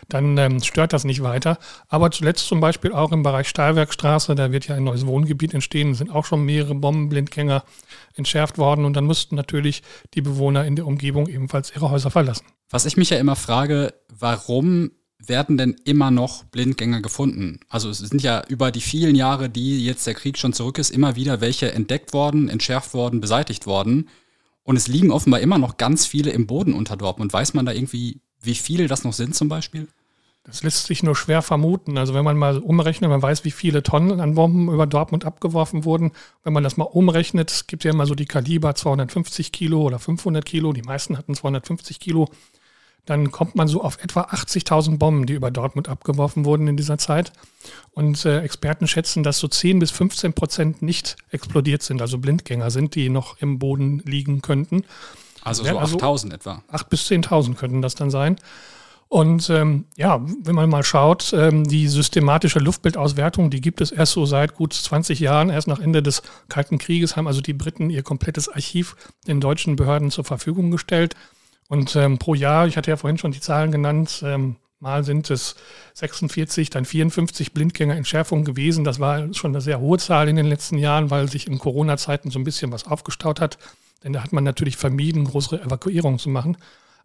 dann 0.09 0.37
ähm, 0.37 0.61
stört 0.61 0.93
das 0.93 1.05
nicht 1.05 1.23
weiter. 1.23 1.57
Aber 1.89 2.11
zuletzt 2.11 2.45
zum 2.45 2.59
Beispiel 2.59 2.93
auch 2.93 3.11
im 3.11 3.23
Bereich 3.23 3.49
Stahlwerkstraße, 3.49 4.35
da 4.35 4.51
wird 4.51 4.67
ja 4.67 4.75
ein 4.75 4.83
neues 4.83 5.07
Wohngebiet 5.07 5.55
entstehen, 5.55 5.95
sind 5.95 6.11
auch 6.11 6.25
schon 6.25 6.45
mehrere 6.45 6.75
Bombenblindgänger 6.75 7.63
entschärft 8.13 8.59
worden 8.59 8.85
und 8.85 8.93
dann 8.93 9.05
mussten 9.05 9.35
natürlich 9.35 9.81
die 10.13 10.21
Bewohner 10.21 10.65
in 10.65 10.75
der 10.75 10.85
Umgebung 10.85 11.27
ebenfalls 11.27 11.75
ihre 11.75 11.89
Häuser 11.89 12.11
verlassen. 12.11 12.45
Was 12.69 12.85
ich 12.85 12.97
mich 12.97 13.09
ja 13.09 13.17
immer 13.17 13.35
frage, 13.35 13.93
warum 14.09 14.91
werden 15.19 15.57
denn 15.57 15.75
immer 15.85 16.11
noch 16.11 16.43
Blindgänger 16.45 17.01
gefunden? 17.01 17.59
Also 17.69 17.89
es 17.89 17.99
sind 17.99 18.21
ja 18.21 18.43
über 18.47 18.71
die 18.71 18.81
vielen 18.81 19.15
Jahre, 19.15 19.49
die 19.49 19.83
jetzt 19.85 20.05
der 20.07 20.13
Krieg 20.13 20.37
schon 20.37 20.53
zurück 20.53 20.77
ist, 20.77 20.91
immer 20.91 21.15
wieder 21.15 21.41
welche 21.41 21.71
entdeckt 21.71 22.13
worden, 22.13 22.49
entschärft 22.49 22.93
worden, 22.93 23.21
beseitigt 23.21 23.65
worden. 23.65 24.09
Und 24.63 24.75
es 24.75 24.87
liegen 24.87 25.11
offenbar 25.11 25.41
immer 25.41 25.57
noch 25.57 25.77
ganz 25.77 26.05
viele 26.05 26.31
im 26.31 26.47
Boden 26.47 26.73
unter 26.73 26.97
Dortmund. 26.97 27.31
Weiß 27.31 27.53
man 27.53 27.65
da 27.65 27.71
irgendwie, 27.71 28.19
wie 28.41 28.55
viele 28.55 28.87
das 28.87 29.03
noch 29.03 29.13
sind 29.13 29.35
zum 29.35 29.47
Beispiel? 29.47 29.87
Das 30.45 30.61
lässt 30.61 30.85
sich 30.85 31.01
nur 31.01 31.15
schwer 31.15 31.41
vermuten. 31.41 31.97
Also 31.97 32.13
wenn 32.13 32.23
man 32.23 32.37
mal 32.37 32.59
umrechnet, 32.59 33.09
man 33.09 33.21
weiß, 33.21 33.45
wie 33.45 33.51
viele 33.51 33.81
Tonnen 33.81 34.19
an 34.19 34.35
Bomben 34.35 34.71
über 34.71 34.85
Dortmund 34.85 35.25
abgeworfen 35.25 35.85
wurden. 35.85 36.11
Wenn 36.43 36.53
man 36.53 36.63
das 36.63 36.77
mal 36.77 36.83
umrechnet, 36.83 37.49
es 37.49 37.67
gibt 37.67 37.83
ja 37.83 37.91
immer 37.91 38.05
so 38.05 38.13
die 38.13 38.27
Kaliber 38.27 38.75
250 38.75 39.51
Kilo 39.51 39.81
oder 39.81 39.97
500 39.97 40.45
Kilo. 40.45 40.71
Die 40.71 40.83
meisten 40.83 41.17
hatten 41.17 41.33
250 41.33 41.99
Kilo 41.99 42.29
dann 43.05 43.31
kommt 43.31 43.55
man 43.55 43.67
so 43.67 43.81
auf 43.81 44.03
etwa 44.03 44.21
80.000 44.21 44.97
Bomben, 44.97 45.25
die 45.25 45.33
über 45.33 45.51
Dortmund 45.51 45.89
abgeworfen 45.89 46.45
wurden 46.45 46.67
in 46.67 46.77
dieser 46.77 46.97
Zeit. 46.97 47.31
Und 47.91 48.25
äh, 48.25 48.41
Experten 48.41 48.87
schätzen, 48.87 49.23
dass 49.23 49.39
so 49.39 49.47
10 49.47 49.79
bis 49.79 49.91
15 49.91 50.33
Prozent 50.33 50.81
nicht 50.81 51.15
explodiert 51.31 51.83
sind, 51.83 52.01
also 52.01 52.17
Blindgänger 52.17 52.71
sind, 52.71 52.95
die 52.95 53.09
noch 53.09 53.39
im 53.41 53.59
Boden 53.59 53.99
liegen 54.05 54.41
könnten. 54.41 54.83
Also 55.43 55.63
so 55.63 55.79
8.000 55.79 56.03
also 56.03 56.29
etwa. 56.29 56.63
8 56.71 56.89
bis 56.89 57.07
10.000 57.09 57.55
könnten 57.55 57.81
das 57.81 57.95
dann 57.95 58.09
sein. 58.09 58.37
Und 59.07 59.49
ähm, 59.51 59.85
ja, 59.95 60.19
wenn 60.43 60.55
man 60.55 60.69
mal 60.69 60.83
schaut, 60.83 61.31
ähm, 61.31 61.63
die 61.63 61.87
systematische 61.87 62.59
Luftbildauswertung, 62.59 63.51
die 63.51 63.61
gibt 63.61 63.79
es 63.79 63.91
erst 63.91 64.13
so 64.13 64.25
seit 64.25 64.55
gut 64.55 64.73
20 64.73 65.19
Jahren. 65.19 65.49
Erst 65.49 65.67
nach 65.67 65.79
Ende 65.79 66.01
des 66.01 66.23
Kalten 66.49 66.79
Krieges 66.79 67.15
haben 67.15 67.27
also 67.27 67.41
die 67.41 67.53
Briten 67.53 67.91
ihr 67.91 68.01
komplettes 68.01 68.49
Archiv 68.49 68.95
den 69.27 69.39
deutschen 69.39 69.75
Behörden 69.75 70.09
zur 70.09 70.23
Verfügung 70.23 70.71
gestellt. 70.71 71.15
Und 71.67 71.95
ähm, 71.95 72.17
pro 72.17 72.35
Jahr, 72.35 72.67
ich 72.67 72.77
hatte 72.77 72.91
ja 72.91 72.97
vorhin 72.97 73.17
schon 73.17 73.31
die 73.31 73.39
Zahlen 73.39 73.71
genannt, 73.71 74.21
ähm, 74.23 74.57
mal 74.79 75.03
sind 75.03 75.29
es 75.29 75.55
46, 75.95 76.69
dann 76.69 76.85
54 76.85 77.53
Blindgängerentschärfungen 77.53 78.45
gewesen. 78.45 78.83
Das 78.83 78.99
war 78.99 79.33
schon 79.33 79.51
eine 79.51 79.61
sehr 79.61 79.79
hohe 79.79 79.97
Zahl 79.97 80.29
in 80.29 80.35
den 80.35 80.45
letzten 80.45 80.77
Jahren, 80.77 81.09
weil 81.09 81.29
sich 81.29 81.47
in 81.47 81.57
Corona-Zeiten 81.57 82.29
so 82.29 82.39
ein 82.39 82.43
bisschen 82.43 82.71
was 82.71 82.85
aufgestaut 82.85 83.41
hat. 83.41 83.57
Denn 84.03 84.13
da 84.13 84.23
hat 84.23 84.33
man 84.33 84.43
natürlich 84.43 84.77
vermieden, 84.77 85.25
größere 85.25 85.61
Evakuierungen 85.61 86.19
zu 86.19 86.29
machen. 86.29 86.57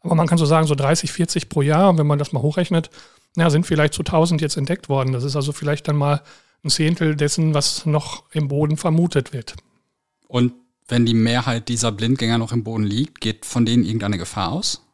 Aber 0.02 0.14
man 0.14 0.26
kann 0.26 0.38
so 0.38 0.44
sagen, 0.46 0.66
so 0.66 0.74
30, 0.74 1.12
40 1.12 1.48
pro 1.48 1.62
Jahr, 1.62 1.96
wenn 1.96 2.06
man 2.06 2.18
das 2.18 2.32
mal 2.32 2.42
hochrechnet, 2.42 2.90
ja, 3.36 3.48
sind 3.48 3.66
vielleicht 3.66 3.94
so 3.94 4.00
1000 4.00 4.40
jetzt 4.40 4.56
entdeckt 4.56 4.88
worden. 4.88 5.12
Das 5.12 5.24
ist 5.24 5.36
also 5.36 5.52
vielleicht 5.52 5.88
dann 5.88 5.96
mal 5.96 6.22
ein 6.64 6.70
Zehntel 6.70 7.16
dessen, 7.16 7.54
was 7.54 7.86
noch 7.86 8.24
im 8.32 8.48
Boden 8.48 8.76
vermutet 8.76 9.32
wird. 9.32 9.54
Und 10.28 10.52
wenn 10.90 11.06
die 11.06 11.14
Mehrheit 11.14 11.68
dieser 11.68 11.92
Blindgänger 11.92 12.38
noch 12.38 12.52
im 12.52 12.64
Boden 12.64 12.84
liegt, 12.84 13.20
geht 13.20 13.46
von 13.46 13.64
denen 13.64 13.84
irgendeine 13.84 14.18
Gefahr 14.18 14.52
aus? 14.52 14.86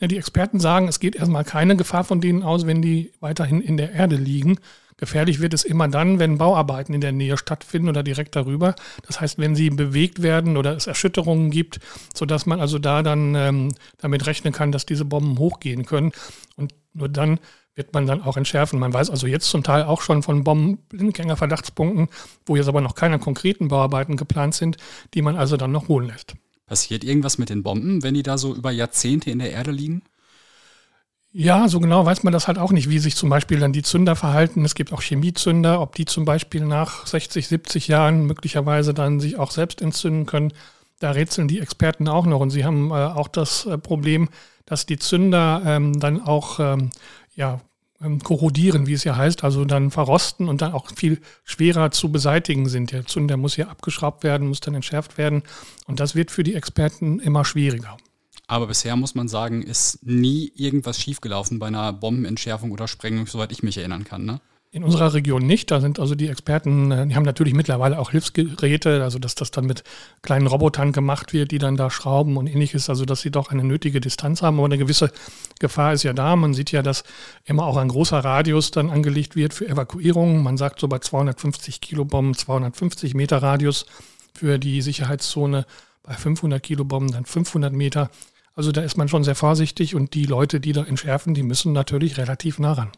Ja, 0.00 0.08
die 0.08 0.18
Experten 0.18 0.58
sagen, 0.58 0.88
es 0.88 0.98
geht 0.98 1.14
erstmal 1.14 1.44
keine 1.44 1.76
Gefahr 1.76 2.02
von 2.02 2.20
denen 2.20 2.42
aus, 2.42 2.66
wenn 2.66 2.82
die 2.82 3.12
weiterhin 3.20 3.60
in 3.60 3.76
der 3.76 3.92
Erde 3.92 4.16
liegen. 4.16 4.58
Gefährlich 4.96 5.40
wird 5.40 5.54
es 5.54 5.64
immer 5.64 5.88
dann, 5.88 6.18
wenn 6.18 6.38
Bauarbeiten 6.38 6.94
in 6.94 7.00
der 7.00 7.12
Nähe 7.12 7.36
stattfinden 7.36 7.88
oder 7.88 8.02
direkt 8.02 8.36
darüber. 8.36 8.74
Das 9.06 9.20
heißt, 9.20 9.38
wenn 9.38 9.56
sie 9.56 9.70
bewegt 9.70 10.22
werden 10.22 10.56
oder 10.56 10.76
es 10.76 10.86
Erschütterungen 10.86 11.50
gibt, 11.50 11.80
sodass 12.14 12.46
man 12.46 12.60
also 12.60 12.78
da 12.78 13.02
dann 13.02 13.34
ähm, 13.34 13.74
damit 13.98 14.26
rechnen 14.26 14.52
kann, 14.52 14.72
dass 14.72 14.86
diese 14.86 15.04
Bomben 15.04 15.38
hochgehen 15.38 15.86
können. 15.86 16.12
Und 16.56 16.74
nur 16.94 17.08
dann 17.08 17.38
wird 17.74 17.94
man 17.94 18.06
dann 18.06 18.22
auch 18.22 18.36
entschärfen. 18.36 18.78
Man 18.78 18.92
weiß 18.92 19.10
also 19.10 19.26
jetzt 19.26 19.48
zum 19.48 19.62
Teil 19.62 19.84
auch 19.84 20.02
schon 20.02 20.22
von 20.22 20.44
Bombenblindgänger-Verdachtspunkten, 20.44 22.08
wo 22.46 22.56
jetzt 22.56 22.68
aber 22.68 22.80
noch 22.80 22.94
keine 22.94 23.18
konkreten 23.18 23.68
Bauarbeiten 23.68 24.16
geplant 24.16 24.54
sind, 24.54 24.76
die 25.14 25.22
man 25.22 25.36
also 25.36 25.56
dann 25.56 25.72
noch 25.72 25.88
holen 25.88 26.08
lässt. 26.08 26.34
Passiert 26.66 27.04
irgendwas 27.04 27.38
mit 27.38 27.50
den 27.50 27.62
Bomben, 27.62 28.02
wenn 28.02 28.14
die 28.14 28.22
da 28.22 28.38
so 28.38 28.54
über 28.54 28.70
Jahrzehnte 28.70 29.30
in 29.30 29.38
der 29.38 29.52
Erde 29.52 29.70
liegen? 29.70 30.02
Ja, 31.34 31.66
so 31.66 31.80
genau 31.80 32.04
weiß 32.04 32.24
man 32.24 32.32
das 32.34 32.46
halt 32.46 32.58
auch 32.58 32.72
nicht, 32.72 32.90
wie 32.90 32.98
sich 32.98 33.16
zum 33.16 33.30
Beispiel 33.30 33.58
dann 33.58 33.72
die 33.72 33.82
Zünder 33.82 34.16
verhalten. 34.16 34.66
Es 34.66 34.74
gibt 34.74 34.92
auch 34.92 35.00
Chemiezünder, 35.00 35.80
ob 35.80 35.94
die 35.94 36.04
zum 36.04 36.26
Beispiel 36.26 36.62
nach 36.66 37.06
60, 37.06 37.48
70 37.48 37.88
Jahren 37.88 38.26
möglicherweise 38.26 38.92
dann 38.92 39.18
sich 39.18 39.38
auch 39.38 39.50
selbst 39.50 39.80
entzünden 39.80 40.26
können. 40.26 40.52
Da 40.98 41.12
rätseln 41.12 41.48
die 41.48 41.60
Experten 41.60 42.06
auch 42.06 42.26
noch. 42.26 42.40
Und 42.40 42.50
sie 42.50 42.66
haben 42.66 42.90
äh, 42.90 42.94
auch 42.94 43.28
das 43.28 43.64
äh, 43.64 43.78
Problem, 43.78 44.28
dass 44.66 44.84
die 44.84 44.98
Zünder 44.98 45.62
ähm, 45.64 45.98
dann 45.98 46.20
auch 46.20 46.60
ähm, 46.60 46.90
ja, 47.34 47.60
ähm, 48.02 48.20
korrodieren, 48.20 48.86
wie 48.86 48.94
es 48.94 49.04
ja 49.04 49.16
heißt, 49.16 49.44
also 49.44 49.64
dann 49.64 49.90
verrosten 49.90 50.48
und 50.48 50.62
dann 50.62 50.72
auch 50.72 50.88
viel 50.94 51.20
schwerer 51.44 51.90
zu 51.90 52.10
beseitigen 52.10 52.68
sind. 52.68 52.92
Der 52.92 53.06
Zünder 53.06 53.36
muss 53.36 53.56
ja 53.56 53.68
abgeschraubt 53.68 54.24
werden, 54.24 54.48
muss 54.48 54.60
dann 54.60 54.74
entschärft 54.74 55.18
werden. 55.18 55.42
Und 55.86 56.00
das 56.00 56.14
wird 56.14 56.30
für 56.30 56.42
die 56.42 56.54
Experten 56.54 57.20
immer 57.20 57.44
schwieriger. 57.44 57.96
Aber 58.48 58.66
bisher 58.66 58.96
muss 58.96 59.14
man 59.14 59.28
sagen, 59.28 59.62
ist 59.62 60.04
nie 60.04 60.52
irgendwas 60.56 61.00
schiefgelaufen 61.00 61.58
bei 61.58 61.68
einer 61.68 61.92
Bombenentschärfung 61.92 62.72
oder 62.72 62.88
Sprengung, 62.88 63.26
soweit 63.26 63.52
ich 63.52 63.62
mich 63.62 63.78
erinnern 63.78 64.04
kann. 64.04 64.24
Ne? 64.24 64.40
In 64.74 64.84
unserer 64.84 65.12
Region 65.12 65.46
nicht. 65.46 65.70
Da 65.70 65.82
sind 65.82 66.00
also 66.00 66.14
die 66.14 66.28
Experten, 66.28 66.90
äh, 66.90 67.06
die 67.06 67.14
haben 67.14 67.24
natürlich 67.24 67.52
mittlerweile 67.52 67.98
auch 67.98 68.10
Hilfsgeräte, 68.10 69.02
also 69.02 69.18
dass 69.18 69.34
das 69.34 69.50
dann 69.50 69.66
mit 69.66 69.84
kleinen 70.22 70.46
Robotern 70.46 70.92
gemacht 70.92 71.34
wird, 71.34 71.50
die 71.50 71.58
dann 71.58 71.76
da 71.76 71.90
schrauben 71.90 72.38
und 72.38 72.46
ähnliches, 72.46 72.88
also 72.88 73.04
dass 73.04 73.20
sie 73.20 73.30
doch 73.30 73.50
eine 73.50 73.64
nötige 73.64 74.00
Distanz 74.00 74.40
haben. 74.40 74.56
Aber 74.56 74.64
eine 74.64 74.78
gewisse 74.78 75.12
Gefahr 75.60 75.92
ist 75.92 76.04
ja 76.04 76.14
da. 76.14 76.36
Man 76.36 76.54
sieht 76.54 76.72
ja, 76.72 76.80
dass 76.80 77.04
immer 77.44 77.66
auch 77.66 77.76
ein 77.76 77.88
großer 77.88 78.20
Radius 78.20 78.70
dann 78.70 78.88
angelegt 78.88 79.36
wird 79.36 79.52
für 79.52 79.68
Evakuierungen. 79.68 80.42
Man 80.42 80.56
sagt 80.56 80.80
so 80.80 80.88
bei 80.88 81.00
250 81.00 81.82
Kilobomben 81.82 82.32
250 82.32 83.12
Meter 83.12 83.42
Radius 83.42 83.84
für 84.32 84.58
die 84.58 84.80
Sicherheitszone, 84.80 85.66
bei 86.02 86.14
500 86.14 86.62
Kilobomben 86.62 87.12
dann 87.12 87.26
500 87.26 87.74
Meter. 87.74 88.10
Also 88.54 88.72
da 88.72 88.80
ist 88.80 88.96
man 88.96 89.08
schon 89.08 89.22
sehr 89.22 89.34
vorsichtig 89.34 89.94
und 89.94 90.14
die 90.14 90.24
Leute, 90.24 90.60
die 90.60 90.72
da 90.72 90.82
entschärfen, 90.82 91.34
die 91.34 91.42
müssen 91.42 91.74
natürlich 91.74 92.16
relativ 92.16 92.58
nah 92.58 92.72
ran. 92.72 92.90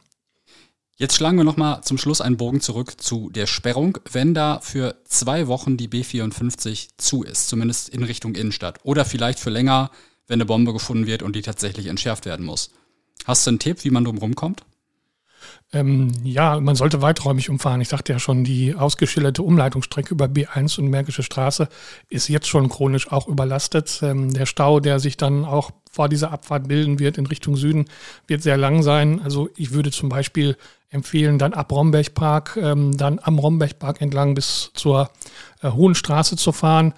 Jetzt 0.96 1.16
schlagen 1.16 1.36
wir 1.36 1.44
nochmal 1.44 1.82
zum 1.82 1.98
Schluss 1.98 2.20
einen 2.20 2.36
Bogen 2.36 2.60
zurück 2.60 3.00
zu 3.00 3.28
der 3.28 3.46
Sperrung, 3.46 3.98
wenn 4.12 4.32
da 4.32 4.60
für 4.60 4.94
zwei 5.04 5.48
Wochen 5.48 5.76
die 5.76 5.88
B54 5.88 6.90
zu 6.98 7.24
ist, 7.24 7.48
zumindest 7.48 7.88
in 7.88 8.04
Richtung 8.04 8.36
Innenstadt. 8.36 8.78
Oder 8.84 9.04
vielleicht 9.04 9.40
für 9.40 9.50
länger, 9.50 9.90
wenn 10.28 10.36
eine 10.36 10.46
Bombe 10.46 10.72
gefunden 10.72 11.08
wird 11.08 11.24
und 11.24 11.34
die 11.34 11.42
tatsächlich 11.42 11.86
entschärft 11.86 12.26
werden 12.26 12.46
muss. 12.46 12.70
Hast 13.24 13.44
du 13.44 13.50
einen 13.50 13.58
Tipp, 13.58 13.82
wie 13.82 13.90
man 13.90 14.04
drum 14.04 14.18
rumkommt? 14.18 14.64
Ähm, 15.74 16.12
ja, 16.22 16.60
man 16.60 16.76
sollte 16.76 17.02
weiträumig 17.02 17.50
umfahren. 17.50 17.80
Ich 17.80 17.88
sagte 17.88 18.12
ja 18.12 18.20
schon, 18.20 18.44
die 18.44 18.74
ausgeschilderte 18.76 19.42
Umleitungsstrecke 19.42 20.14
über 20.14 20.26
B1 20.26 20.78
und 20.78 20.88
Märkische 20.88 21.24
Straße 21.24 21.68
ist 22.08 22.28
jetzt 22.28 22.46
schon 22.46 22.68
chronisch 22.68 23.10
auch 23.10 23.26
überlastet. 23.26 24.00
Ähm, 24.02 24.32
der 24.32 24.46
Stau, 24.46 24.78
der 24.78 25.00
sich 25.00 25.16
dann 25.16 25.44
auch 25.44 25.72
vor 25.90 26.08
dieser 26.08 26.30
Abfahrt 26.30 26.68
bilden 26.68 27.00
wird 27.00 27.18
in 27.18 27.26
Richtung 27.26 27.56
Süden, 27.56 27.86
wird 28.28 28.42
sehr 28.42 28.56
lang 28.56 28.84
sein. 28.84 29.20
Also 29.22 29.50
ich 29.56 29.72
würde 29.72 29.90
zum 29.90 30.08
Beispiel 30.08 30.56
empfehlen, 30.90 31.38
dann 31.40 31.54
ab 31.54 31.72
Rombergpark, 31.72 32.56
ähm, 32.62 32.96
dann 32.96 33.18
am 33.20 33.40
Rombergpark 33.40 34.00
entlang 34.00 34.34
bis 34.34 34.70
zur 34.74 35.10
äh, 35.60 35.70
Hohen 35.70 35.96
zu 35.96 36.52
fahren 36.52 36.94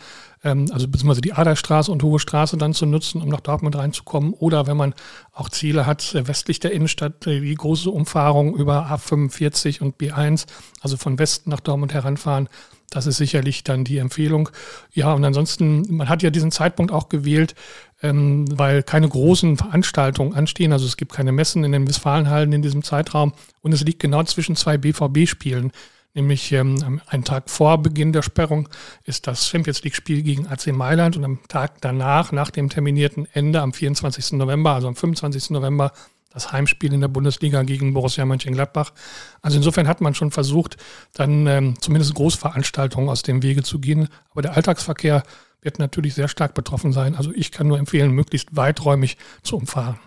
ähm, 0.47 0.69
also 0.73 0.87
beziehungsweise 0.87 1.21
die 1.21 1.33
Aderstraße 1.33 1.91
und 1.91 2.03
Hohe 2.03 2.21
Straße 2.21 2.57
dann 2.57 2.73
zu 2.73 2.87
nutzen, 2.87 3.21
um 3.21 3.29
nach 3.29 3.41
Dortmund 3.41 3.76
reinzukommen. 3.76 4.33
Oder 4.33 4.67
wenn 4.67 4.76
man 4.76 4.95
auch 5.33 5.49
Ziele 5.49 5.87
hat, 5.87 6.15
äh, 6.15 6.26
westlich 6.29 6.61
der 6.61 6.73
Innenstadt, 6.73 7.26
äh, 7.26 7.41
die 7.41 7.55
große 7.55 7.91
Umfahrung 7.91 8.55
über 8.55 8.87
A45 8.87 9.83
und 9.83 9.97
B1, 9.97 10.47
also 10.81 10.97
von 10.97 11.19
Westen 11.19 11.50
nach 11.50 11.61
Dortmund 11.61 11.93
heranfahren. 11.93 12.49
Das 12.91 13.07
ist 13.07 13.17
sicherlich 13.17 13.65
dann 13.65 13.83
die 13.83 13.99
Empfehlung. 13.99 14.49
Ja, 14.93 15.12
und 15.12 15.25
ansonsten, 15.25 15.85
man 15.97 16.09
hat 16.09 16.23
ja 16.23 16.31
diesen 16.31 16.53
Zeitpunkt 16.53 16.93
auch 16.93 17.09
gewählt, 17.09 17.57
ähm, 18.00 18.45
weil 18.57 18.85
keine 18.85 19.09
großen 19.09 19.57
Veranstaltungen 19.57 20.35
anstehen. 20.35 20.73
Also 20.73 20.87
es 20.87 20.97
gibt 20.97 21.12
keine 21.12 21.33
Messen 21.33 21.65
in 21.65 21.73
den 21.73 21.88
Westfalenhallen 21.88 22.53
in 22.53 22.62
diesem 22.62 22.85
Zeitraum. 22.85 23.33
Und 23.62 23.73
es 23.73 23.83
liegt 23.83 23.99
genau 23.99 24.23
zwischen 24.23 24.55
zwei 24.55 24.79
BVB-Spielen. 24.79 25.73
Nämlich 26.16 26.50
ähm, 26.52 27.02
einen 27.08 27.25
Tag 27.25 27.50
vor 27.50 27.76
Beginn 27.82 28.14
der 28.14 28.23
Sperrung 28.23 28.70
ist 29.04 29.26
das 29.26 29.46
Champions 29.50 29.82
League-Spiel 29.82 30.23
gegen 30.23 30.46
AC 30.46 30.68
Mailand 30.68 31.18
und 31.18 31.25
am 31.25 31.40
Tag 31.46 31.82
danach, 31.82 32.32
nach 32.32 32.50
dem 32.50 32.70
terminierten 32.70 33.28
Ende, 33.35 33.61
am 33.61 33.75
24. 33.75 34.32
November, 34.32 34.73
also 34.73 34.88
am 34.88 34.96
25. 34.96 35.50
November, 35.50 35.92
das 36.30 36.52
Heimspiel 36.52 36.94
in 36.94 37.02
der 37.02 37.08
Bundesliga 37.08 37.64
gegen 37.64 37.92
Borussia 37.92 38.25
Mönchengladbach. 38.25 38.94
Also 39.42 39.58
insofern 39.58 39.88
hat 39.88 40.00
man 40.00 40.14
schon 40.14 40.30
versucht, 40.30 40.78
dann 41.12 41.46
ähm, 41.46 41.75
zumindest 41.82 42.14
Großveranstaltungen 42.14 43.11
aus 43.11 43.23
dem 43.23 43.42
Wege 43.42 43.62
zu 43.62 43.78
gehen. 43.78 44.08
Aber 44.30 44.40
der 44.40 44.56
Alltagsverkehr 44.56 45.23
wird 45.61 45.78
natürlich 45.78 46.14
sehr 46.14 46.28
stark 46.28 46.54
betroffen 46.54 46.94
sein. 46.94 47.14
Also 47.14 47.30
ich 47.35 47.52
kann 47.52 47.68
nur 47.68 47.78
empfehlen, 47.78 48.12
möglichst 48.12 48.56
weiträumig 48.56 49.18
zu 49.42 49.58
umfahren. 49.58 49.99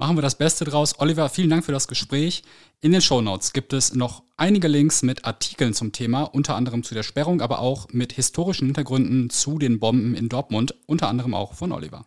Machen 0.00 0.16
wir 0.16 0.22
das 0.22 0.36
Beste 0.36 0.64
draus. 0.64 0.94
Oliver, 0.98 1.28
vielen 1.28 1.50
Dank 1.50 1.62
für 1.62 1.72
das 1.72 1.86
Gespräch. 1.86 2.42
In 2.80 2.92
den 2.92 3.02
Show 3.02 3.20
Notes 3.20 3.52
gibt 3.52 3.74
es 3.74 3.94
noch 3.94 4.22
einige 4.38 4.66
Links 4.66 5.02
mit 5.02 5.26
Artikeln 5.26 5.74
zum 5.74 5.92
Thema, 5.92 6.22
unter 6.22 6.54
anderem 6.54 6.82
zu 6.82 6.94
der 6.94 7.02
Sperrung, 7.02 7.42
aber 7.42 7.58
auch 7.58 7.86
mit 7.90 8.14
historischen 8.14 8.64
Hintergründen 8.64 9.28
zu 9.28 9.58
den 9.58 9.78
Bomben 9.78 10.14
in 10.14 10.30
Dortmund, 10.30 10.74
unter 10.86 11.08
anderem 11.08 11.34
auch 11.34 11.52
von 11.52 11.70
Oliver. 11.70 12.06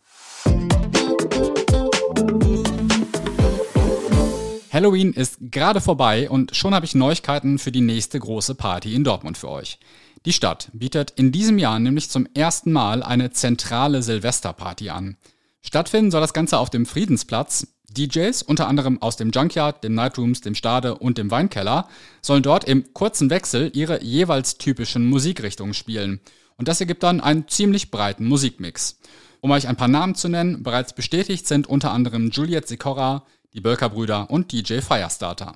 Halloween 4.72 5.14
ist 5.14 5.38
gerade 5.52 5.80
vorbei 5.80 6.32
und 6.32 6.56
schon 6.56 6.74
habe 6.74 6.88
ich 6.88 6.96
Neuigkeiten 6.96 7.60
für 7.60 7.72
die 7.72 7.82
nächste 7.82 8.20
große 8.20 8.56
Party 8.56 8.96
in 8.96 9.04
Dortmund 9.04 9.38
für 9.38 9.50
euch. 9.50 9.78
Die 10.26 10.34
Stadt 10.34 10.72
bietet 10.74 11.12
in 11.12 11.32
diesem 11.32 11.60
Jahr 11.60 11.78
nämlich 11.78 12.10
zum 12.10 12.28
ersten 12.34 12.72
Mal 12.72 13.04
eine 13.04 13.30
zentrale 13.30 14.02
Silvesterparty 14.02 14.90
an. 14.90 15.16
Stattfinden 15.64 16.12
soll 16.12 16.22
das 16.22 16.34
Ganze 16.34 16.58
auf 16.60 16.70
dem 16.70 16.86
Friedensplatz. 16.86 17.68
DJs, 17.90 18.42
unter 18.42 18.68
anderem 18.68 19.02
aus 19.02 19.18
dem 19.18 19.32
Junkyard, 19.32 19.84
dem 19.84 19.94
Nightrooms, 19.94 20.42
dem 20.42 20.56
Stade 20.56 20.96
und 20.96 21.18
dem 21.18 21.32
Weinkeller, 21.32 21.88
sollen 22.22 22.44
dort 22.44 22.64
im 22.64 22.94
kurzen 22.94 23.30
Wechsel 23.30 23.72
ihre 23.74 24.04
jeweils 24.04 24.58
typischen 24.58 25.08
Musikrichtungen 25.08 25.74
spielen. 25.74 26.20
Und 26.58 26.68
das 26.68 26.80
ergibt 26.80 27.04
dann 27.04 27.22
einen 27.22 27.48
ziemlich 27.48 27.92
breiten 27.92 28.26
Musikmix. 28.26 29.00
Um 29.42 29.52
euch 29.52 29.68
ein 29.68 29.76
paar 29.76 29.88
Namen 29.88 30.16
zu 30.16 30.28
nennen, 30.28 30.64
bereits 30.64 30.94
bestätigt 30.94 31.48
sind 31.48 31.68
unter 31.68 31.92
anderem 31.92 32.30
Juliet 32.32 32.68
Sikora, 32.68 33.26
die 33.54 33.62
Bölker-Brüder 33.62 34.30
und 34.30 34.52
DJ 34.52 34.80
Firestarter. 34.80 35.56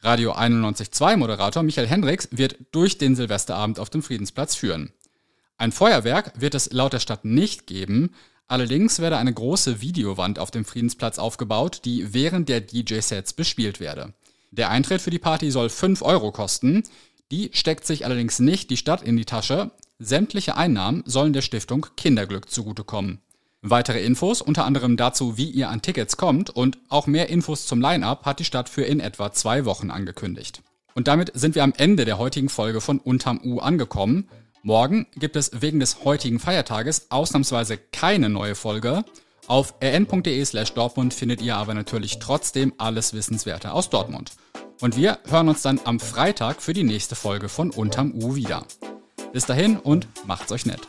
Radio 0.00 0.32
91.2 0.32 1.16
Moderator 1.16 1.62
Michael 1.62 1.86
Hendricks 1.86 2.28
wird 2.32 2.56
durch 2.72 2.98
den 2.98 3.14
Silvesterabend 3.14 3.78
auf 3.78 3.88
dem 3.88 4.02
Friedensplatz 4.02 4.56
führen. 4.56 4.92
Ein 5.58 5.70
Feuerwerk 5.70 6.32
wird 6.40 6.56
es 6.56 6.72
laut 6.72 6.92
der 6.92 6.98
Stadt 6.98 7.24
nicht 7.24 7.68
geben, 7.68 8.10
Allerdings 8.52 8.98
werde 8.98 9.16
eine 9.16 9.32
große 9.32 9.80
Videowand 9.80 10.38
auf 10.38 10.50
dem 10.50 10.66
Friedensplatz 10.66 11.18
aufgebaut, 11.18 11.80
die 11.86 12.12
während 12.12 12.50
der 12.50 12.60
DJ-Sets 12.60 13.32
bespielt 13.32 13.80
werde. 13.80 14.12
Der 14.50 14.68
Eintritt 14.68 15.00
für 15.00 15.08
die 15.08 15.18
Party 15.18 15.50
soll 15.50 15.70
5 15.70 16.02
Euro 16.02 16.32
kosten. 16.32 16.82
Die 17.30 17.48
steckt 17.54 17.86
sich 17.86 18.04
allerdings 18.04 18.40
nicht 18.40 18.68
die 18.68 18.76
Stadt 18.76 19.00
in 19.00 19.16
die 19.16 19.24
Tasche. 19.24 19.70
Sämtliche 19.98 20.54
Einnahmen 20.54 21.02
sollen 21.06 21.32
der 21.32 21.40
Stiftung 21.40 21.86
Kinderglück 21.96 22.50
zugutekommen. 22.50 23.22
Weitere 23.62 24.04
Infos, 24.04 24.42
unter 24.42 24.66
anderem 24.66 24.98
dazu, 24.98 25.38
wie 25.38 25.48
ihr 25.48 25.70
an 25.70 25.80
Tickets 25.80 26.18
kommt 26.18 26.50
und 26.50 26.76
auch 26.90 27.06
mehr 27.06 27.30
Infos 27.30 27.64
zum 27.64 27.80
Line-Up 27.80 28.26
hat 28.26 28.38
die 28.38 28.44
Stadt 28.44 28.68
für 28.68 28.82
in 28.82 29.00
etwa 29.00 29.32
zwei 29.32 29.64
Wochen 29.64 29.90
angekündigt. 29.90 30.60
Und 30.94 31.08
damit 31.08 31.32
sind 31.32 31.54
wir 31.54 31.64
am 31.64 31.72
Ende 31.74 32.04
der 32.04 32.18
heutigen 32.18 32.50
Folge 32.50 32.82
von 32.82 32.98
Unterm 32.98 33.40
U 33.42 33.60
angekommen. 33.60 34.28
Morgen 34.64 35.06
gibt 35.16 35.34
es 35.34 35.50
wegen 35.60 35.80
des 35.80 36.04
heutigen 36.04 36.38
Feiertages 36.38 37.10
ausnahmsweise 37.10 37.78
keine 37.78 38.28
neue 38.28 38.54
Folge. 38.54 39.04
Auf 39.48 39.74
rn.de 39.82 40.44
slash 40.44 40.72
Dortmund 40.74 41.14
findet 41.14 41.42
ihr 41.42 41.56
aber 41.56 41.74
natürlich 41.74 42.20
trotzdem 42.20 42.72
alles 42.78 43.12
Wissenswerte 43.12 43.72
aus 43.72 43.90
Dortmund. 43.90 44.30
Und 44.80 44.96
wir 44.96 45.18
hören 45.28 45.48
uns 45.48 45.62
dann 45.62 45.80
am 45.82 45.98
Freitag 45.98 46.62
für 46.62 46.74
die 46.74 46.84
nächste 46.84 47.16
Folge 47.16 47.48
von 47.48 47.70
Unterm 47.70 48.14
U 48.14 48.36
wieder. 48.36 48.64
Bis 49.32 49.46
dahin 49.46 49.78
und 49.78 50.06
macht's 50.26 50.52
euch 50.52 50.64
nett. 50.64 50.86